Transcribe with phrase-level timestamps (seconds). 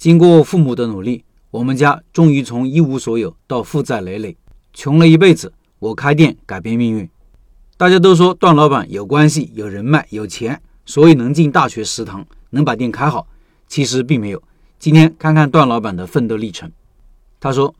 [0.00, 4.34] 经过父母的努力，我们家终于从一无所有到负债累累，
[4.72, 5.52] 穷了一辈子。
[5.78, 7.06] 我开店改变命运。
[7.76, 13.26] 大家都说段老板有关系、有人脉、有钱，所以能进大学食堂，能把店开好。
[13.68, 14.42] 其实并没有。
[14.78, 16.72] 今天看看段老板的奋斗历程。
[17.38, 17.74] 他说：“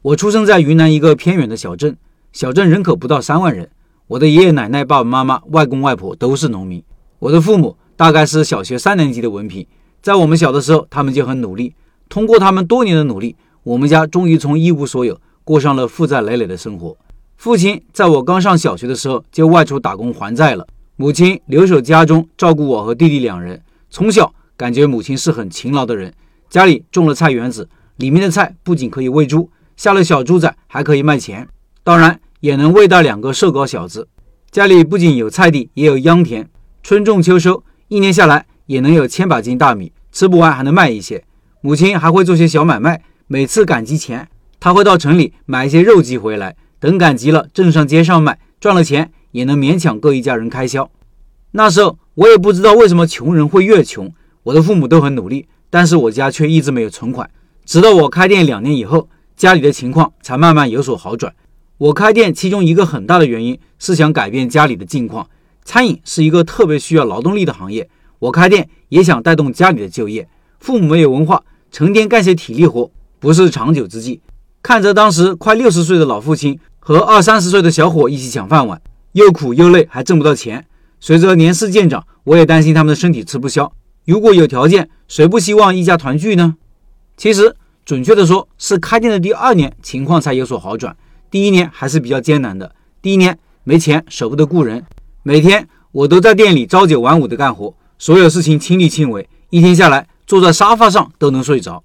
[0.00, 1.94] 我出生在云南一个偏远的小镇，
[2.32, 3.68] 小镇人口不到三万人。
[4.06, 6.82] 我的爷爷奶奶、爸爸妈妈、外公外婆都是农民。
[7.18, 9.66] 我的父母大概是小学三年级的文凭。
[10.06, 11.74] 在我们小的时候，他们就很努力。
[12.08, 16.96] 通过他们多年的努力，我们家终于从一无所有过上了负债累累的生活。”
[17.36, 20.64] 父亲在我刚上小学的时候就外出打工还债了，
[20.94, 23.60] 母亲留守家中照顾我和弟弟两人。
[23.90, 26.14] 从小感觉母亲是很勤劳的人，
[26.48, 31.48] 家里种了菜园子，里面的菜不仅可以喂猪，下了小猪仔还可以卖钱，
[31.82, 34.06] 当然也能喂大两个瘦高小子。
[34.52, 36.48] 家里不仅有菜地，也有秧田，
[36.84, 41.24] 春种秋收，一年下来也能有千把斤大米，吃不完还能卖一些。
[41.60, 44.28] 母亲还会做些小买卖，每次赶集前，
[44.60, 46.56] 她会到城里买一些肉鸡回来。
[46.78, 50.90] 等赶集了，镇上街上卖，赚了钱也能勉强够一家人开销。
[51.52, 57.28] 那时候我也不知道为什么穷人会越穷，我的父母都很努力，但是我家却一直没有存款。
[57.64, 61.34] 直到我开店两年以后，家里的情况才慢慢有所好转。
[61.78, 65.28] 我开店其中一个很大的原因是想改变家里的境况。
[65.64, 70.28] 餐饮是一个特别需要劳动力的行业，我开店也想带动家里的就业。
[70.58, 74.20] 父母没有文化，成天干些体力活，不是长久之计。
[74.62, 78.80] 看着当时快六十岁的老父亲和二三十岁的小伙一起抢饭碗，
[79.12, 80.66] 又苦又累，还挣不到钱。
[80.98, 83.70] 随着年事渐长，我也担心他们的身体吃不消。
[84.06, 86.56] 如果有条件，谁不希望一家团聚呢？
[87.16, 90.96] 其实，准确的说，是开店的第二年情况才有所好转。
[91.30, 92.74] 第一年还是比较艰难的。
[93.02, 94.84] 第一年没钱，舍不得雇人，
[95.22, 101.82] 每天我都在店里朝九晚五的干活，所有事情亲力亲为，一天下来坐在沙发上都能睡着。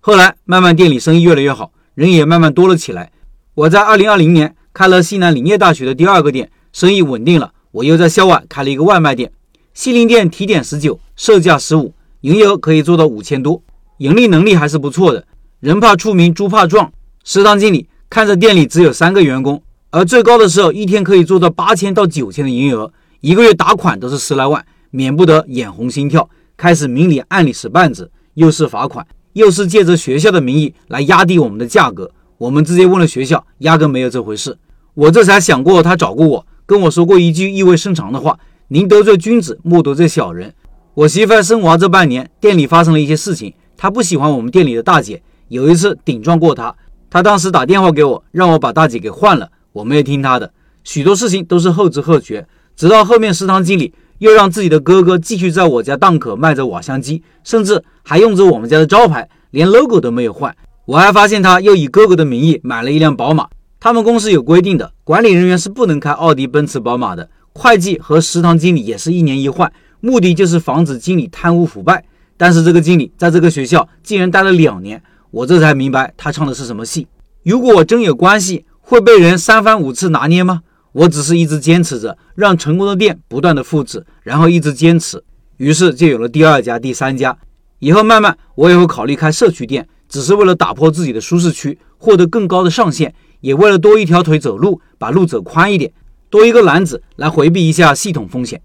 [0.00, 1.72] 后来慢慢店里生意越来越好。
[1.94, 3.12] 人也慢慢多了起来。
[3.54, 7.52] 我在二零二零年开了西南林业大学的第二个店，生意稳定了。
[7.70, 9.30] 我又在校外开了一个外卖店，
[9.74, 11.92] 西林店提点十九，售价十五，
[12.22, 13.62] 营业额可以做到五千多，
[13.98, 15.22] 盈利能力还是不错的。
[15.60, 16.90] 人怕出名，猪怕壮。
[17.24, 22.90] 食堂经理看着店里只有三个员工，而最高的时候一天可以做到八千到九千的营业额，
[23.20, 29.04] 一个月打款都是十来万，免不得眼红心跳，开始明里暗里使绊子，又是罚款。
[29.32, 34.58] 又是借着学校的名义来压低我们的价格，我们直接问了学校，压根没有这回事。
[34.92, 38.38] 我这才想过，他找过我，跟我说过一句意味深长的话
[38.68, 40.52] ：“宁得罪君子，莫得罪小人。”
[40.92, 46.76] 我媳妇生娃这半年，店里发生了一些事情，她不喜欢我们店里的大姐，有一次顶撞过她，
[47.08, 50.52] 她当时打电话给我，让我把大姐给换了，我没有听她的，
[50.84, 53.94] 许多事情都是后知后觉，直到后面食堂经理。
[54.22, 60.54] 又让自己的哥哥继续在我家档口卖着瓦香鸡，甚至还用着我们家的招牌，连 logo 都没有换。
[60.84, 63.48] 我还发现他又以哥哥的名义买了一辆宝马。
[63.80, 67.28] 他们公司有规定的，管理人员是不能开奥迪、奔驰、宝马的。
[67.52, 72.04] 会计和食堂经理也是一年一换，目的就是防止经理贪污腐败。
[72.36, 77.08] 但是这个经理在这个学校竟然待了两年，我这才明白他唱的是什么戏。
[77.42, 80.60] 如果我真有关系，会被人三番五次拿捏吗？
[80.92, 85.22] 我只是一直坚持着，让成功的店不断的复制，然后一直坚持，
[85.56, 87.36] 于是就有了第二家、第三家。
[87.78, 95.92] 以后慢慢我也会考虑开社区店，只是为了打破自己的舒适区，获得更高的上限，也为了多一条腿走路，把路走宽一点，
[96.30, 98.60] 多一个篮子来回避一下系统风险。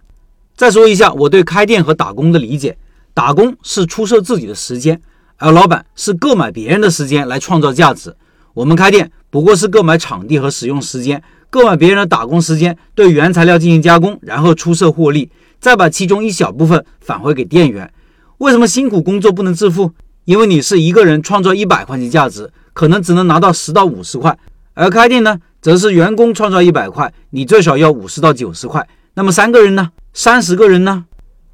[0.55, 2.77] 再说一下我对开店和打工的理解：
[3.13, 5.01] 打工是出售自己的时间，
[5.37, 8.15] 而老板是购买别人的时间来创造价值。
[8.53, 11.23] 我们开店不过是购买场地和使用时间。
[11.49, 17.91] 购买别人的打工时间，对原材料进行加工，然后出售获利，再把其中一小部分返回给店员。
[18.39, 19.91] 为什么辛苦工作不能致富？
[20.25, 24.33] 因为你是一个人创造一百块钱价值，可能只能拿到十到五十块；
[24.73, 28.85] 而开店呢，则是员工创造一百块，你最少要五十到九十块。
[29.13, 29.91] 那么三个人呢？
[30.13, 31.05] 三十个人呢？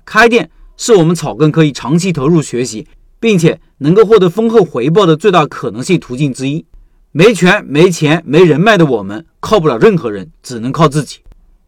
[0.04, 2.88] 开店是我们草根可以长期投入学习，
[3.20, 6.66] 并且能够获得丰厚回报的最大可能性途径之一。
[7.15, 11.19] 没权、没钱、没人脉的我们，靠不了任何人，只能靠自己。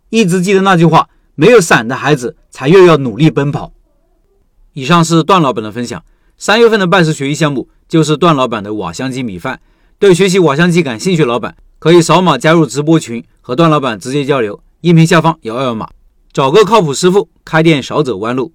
[0.10, 3.72] 一直记得那句话：没有伞的孩子，才越要努力奔跑。
[4.74, 6.04] 以上是段老板的分享。
[6.36, 9.62] 三月份的拜师学艺项目就是段老板的瓦香鸡米饭。
[10.00, 14.60] 对学习瓦香鸡感兴趣老板，可以扫码加入直播群，和段老板直接交流。
[14.82, 15.88] 音频下方有二维码，
[16.34, 18.52] 找个靠谱师傅，开店少走弯路。